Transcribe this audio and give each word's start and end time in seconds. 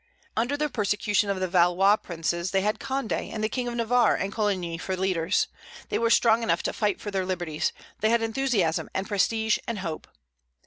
Under 0.35 0.57
the 0.57 0.67
persecution 0.67 1.29
of 1.29 1.39
the 1.39 1.47
Valois 1.47 1.95
princes 1.97 2.49
they 2.49 2.61
had 2.61 2.79
Condé 2.79 3.31
and 3.31 3.43
the 3.43 3.47
King 3.47 3.67
of 3.67 3.75
Navarre 3.75 4.15
and 4.15 4.33
Coligny 4.33 4.79
for 4.79 4.97
leaders; 4.97 5.47
they 5.89 5.99
were 5.99 6.09
strong 6.09 6.41
enough 6.41 6.63
to 6.63 6.73
fight 6.73 6.99
for 6.99 7.11
their 7.11 7.23
liberties, 7.23 7.71
they 7.99 8.09
had 8.09 8.23
enthusiasm 8.23 8.89
and 8.95 9.07
prestige 9.07 9.59
and 9.67 9.77
hope. 9.77 10.07